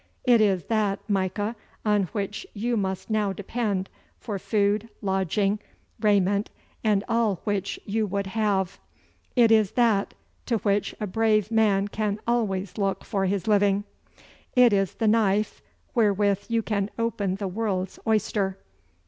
[0.23, 1.55] It is that, Micah,
[1.85, 3.87] on which you must now depend
[4.19, 5.59] for food, lodging,
[5.99, 6.49] raiment,
[6.83, 8.79] and all which you would have.
[9.35, 10.15] It is that
[10.47, 13.83] to which a brave man can always look for his living.
[14.55, 15.61] It is the knife
[15.93, 18.57] wherewith you can open the world's oyster.